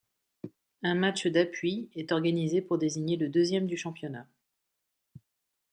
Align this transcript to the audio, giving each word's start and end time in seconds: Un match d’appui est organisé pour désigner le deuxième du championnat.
Un 0.81 0.95
match 0.95 1.27
d’appui 1.27 1.91
est 1.93 2.11
organisé 2.11 2.63
pour 2.63 2.79
désigner 2.79 3.17
le 3.17 3.29
deuxième 3.29 3.67
du 3.67 3.77
championnat. 3.77 4.27